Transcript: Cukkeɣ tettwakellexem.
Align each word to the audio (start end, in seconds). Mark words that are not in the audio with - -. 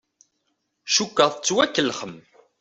Cukkeɣ 0.95 1.29
tettwakellexem. 1.31 2.15